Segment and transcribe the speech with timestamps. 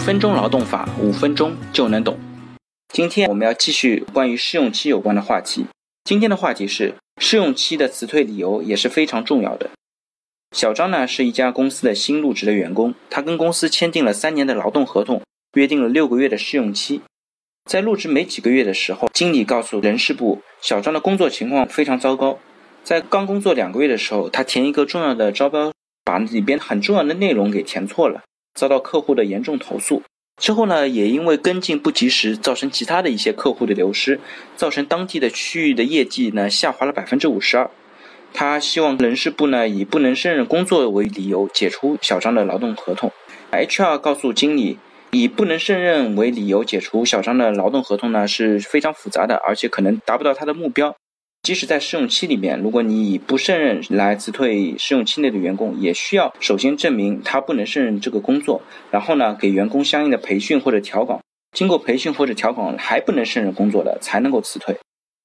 [0.00, 2.18] 分钟劳动法，五分钟就能懂。
[2.92, 5.66] 今天我们要继续关于试用期有关的话题。
[6.04, 9.68] 今天的话题是试用期的辞退理由也是非常重要的。
[10.56, 15.22] 小张呢是一家公司的新入职的员工，他跟公司签订了三年的劳动合同，
[15.52, 17.02] 约定了六个月的试用期。
[17.66, 22.38] 在入职没几个月的时候，经理告诉人事部，小张的工作情况非常糟糕。
[22.82, 25.70] 在刚工作两个月的时候，他填一个重要的招标，
[26.02, 28.22] 把里边很重要的内容给填错了。
[28.54, 30.02] 遭到客户的严重投诉
[30.36, 34.18] 之后呢，也因为跟进不及时，造成其他的一些客户的流失，
[34.56, 37.70] 造成当地的区域的业绩呢下滑了百分之五十二。
[38.32, 43.12] 他希望人事部呢以不能胜任工作为理由解除小张的劳动合同。
[43.52, 44.78] HR 告诉经理，
[45.10, 50.96] 以不能胜任为理由解除小张的劳动合同呢是非常复杂的，而且可能达不到他的目标。
[51.42, 61.18] 即使在试用期里面，如果你以不胜任来辞退试用期内的员工，也需要首先证明他不能胜任这个工作，然后呢给员工相应的培训或者调岗，
[61.56, 64.76] 经过培训或者调岗还不能胜任工作的才能够辞退。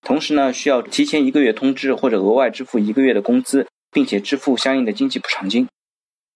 [0.08, 5.68] 同时呢需要提前一个月通知或者额外支付一个月的工资，并且支付相应的经济补偿金。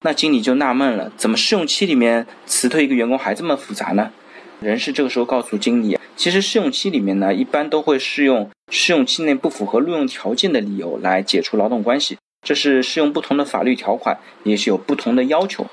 [0.04, 4.12] 那经理就纳闷了，怎么试用期里面辞退一个员工还这么复杂呢？
[4.60, 8.50] 人事这个时候告诉经理，其实试用期里面呢一般都会适用。
[8.70, 15.66] 试用期内不符合录用条件的理由来解除劳动关系，这是适用不同的法律条款，也是有不同的要求。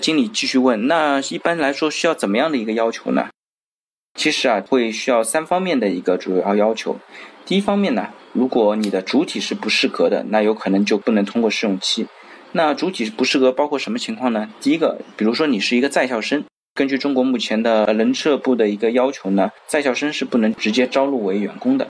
[0.00, 3.28] 经理继续问：那一般来说需要怎么样的一个要求呢？
[4.14, 6.98] 其实啊，会需要三方面的一个主要要求。
[7.44, 12.06] 第一方面呢，如果你的主体是不适格的，那有可能就不能通过试用期。
[12.52, 14.48] 那主体不适格包括什么情况呢？
[14.60, 16.44] 第一个，比如说你是一个在校生，
[16.74, 21.88] 根据中国目前的人社部的一个要求呢，在校生是不能直接招录为员工的。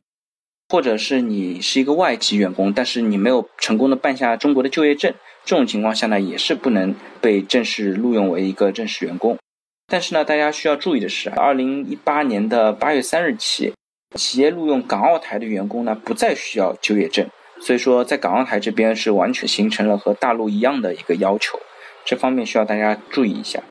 [0.68, 5.14] 或者是你是一个外籍员工，但是你没有成功的办下中国的就业证，
[5.44, 9.38] 这种情况下呢，也是不能被正式录用为一个正式员工。
[9.86, 13.72] 但是呢，大家需要注意的是，二零一八年的八月三日起，
[14.16, 17.28] 企业录用港澳台的员工呢，不再需要就业证。
[17.60, 21.60] 所以说，在港澳台这边是完全形成了和大陆一样的一个要求，
[22.04, 23.62] 这方面需要大家注意一下。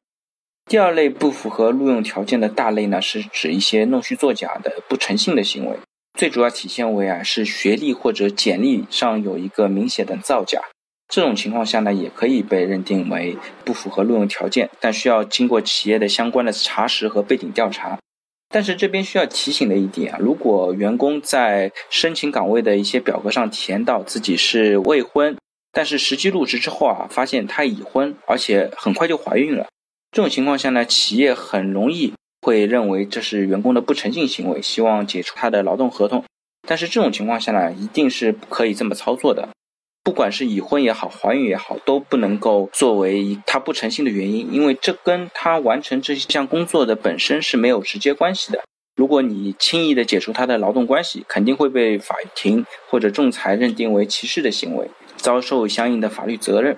[0.68, 5.78] 第二类不符合录用条件的大类呢，是指一些弄虚作假的不诚信的行为。
[6.16, 10.62] 最主要体现为啊，是学历或者简历上有一个明显的造假，
[11.10, 18.00] 这种情况下呢，也可以被认定为不符合录用条件，但需要经过企业的相关的查实和背景调查。
[18.48, 25.36] 但是这边需要提醒的一点啊，如果员工在申请岗位的一些表格上填到自己是未婚，
[25.74, 29.68] 但是实际入职之后啊，发现他已婚，而且很快就怀孕了，
[30.12, 32.14] 这种情况下呢，企业很容易。
[32.46, 36.24] 会认为这是员工的不诚信行为，希望解除他的劳动合同。
[36.68, 39.50] 但是这种情况下呢，一定是不可以这么操作的。
[40.04, 48.62] 不管是已婚也好，怀孕也好，都不能够作为他不诚信的原因，因为这跟他完成这项工作的本身是没有直接关系的。
[48.96, 56.78] 如果你轻易的解除他的劳动关系，肯定会被法庭或者仲裁认定为歧视的行为，遭受相应的法律责任。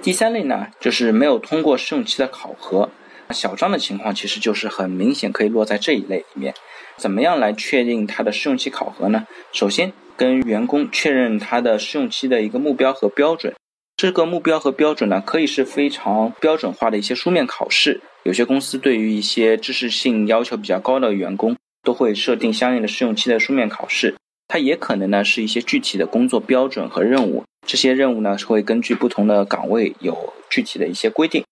[0.00, 2.88] 第三类呢，就是没有通过试用期的考核。
[3.30, 6.54] 小张的情况其实就是很明显可以落在这一类里面。
[6.96, 9.26] 怎么样来确定他的试用期考核呢？
[9.52, 13.54] 首先跟员工确认他的试用期的一个目标和标准。
[13.96, 18.00] 这个目标和标准呢，可以是非常标准化的一些书面考试。
[18.24, 24.14] 有些公司对于一些知识性要求比较高的员工，都会设定相应的试用期的书面考试。
[24.48, 27.44] 它也可能呢是一些具体的工作标准和任务。
[27.66, 31.44] 这些任务呢是会根据不同的岗位有具体的一些规定。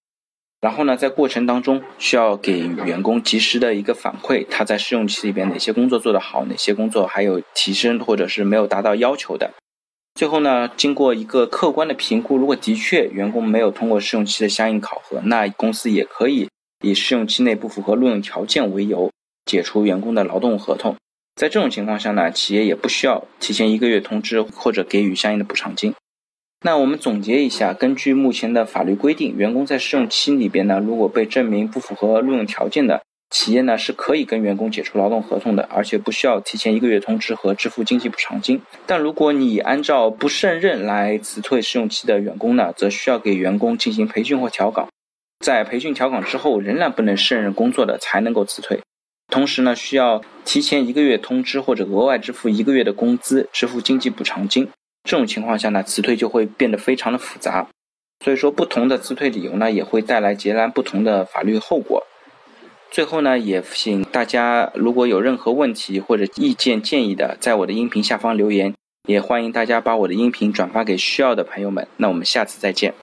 [0.63, 9.51] 然后呢，在过程当中需要给员工及时的一个反馈，他在试用期里边哪些工作做得好，哪些工作还有提升或者是没有达到要求的。
[10.15, 16.49] 最后呢，经过一个客观的评估，如果的确员工没有通过试用期的相应考核，那公司也可以
[16.85, 19.11] 以试用期内不符合录用条件为由
[19.45, 20.95] 解除员工的劳动合同。
[21.35, 25.93] 在这种情况下呢，企业也不需要提前一个月通知或者给予相应的补偿金。
[26.65, 38.63] 那我们总结一下，根据目前的法律规定，员工在试用期里边呢，如果被证明不符合录用条件的，企业呢是可以跟员工解除劳动合同的，而且不需要提前一个月通知和支付经济补偿金。
[38.87, 44.89] 但如果你按照不胜任来辞退试用期的员工呢，则需要给员工进行培训或调岗，
[45.45, 48.79] 在培训调岗之后仍然不能胜任工作的，才能够辞退。
[49.33, 54.69] 同时呢，需要提前一个月通知或者额外支付一个月的工资，支付经济补偿金。
[55.05, 57.67] 这种情况下呢，辞退就会变得非常的复杂，
[58.25, 62.07] 所以说不同的辞退理由呢，也会带来截然不同的法律后果。
[62.91, 68.75] 最后呢，也请大家如果有任何问题或者意见建议的，在我的音频下方留言，
[69.09, 71.89] 也欢迎大家把我的音频转发给需要的朋友们。
[71.97, 72.95] 那我们下次再见。